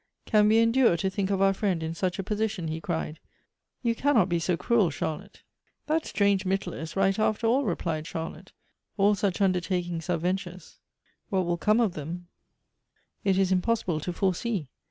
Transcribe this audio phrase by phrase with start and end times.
[0.25, 3.19] "Can we endure to think of our friend in such a posi tion?" he cried;"
[3.83, 5.43] you cannot be so cruel, Charlotte.""
[5.85, 8.51] That strange Mittler is right after all," replied Charlotte;"
[8.97, 10.79] all such undertakings are ventures;
[11.29, 12.25] what will come of them
[13.23, 14.69] it is impossible to foresee.